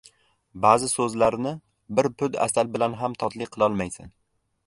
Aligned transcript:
•Ba’zi 0.63 0.87
so‘zlarni 0.93 1.51
bir 1.99 2.09
pud 2.21 2.39
asal 2.47 2.73
bilan 2.77 2.97
ham 3.03 3.19
totli 3.25 3.49
qilolmaysan. 3.57 4.13